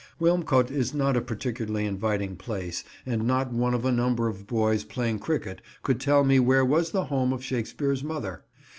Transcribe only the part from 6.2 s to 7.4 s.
me where was the home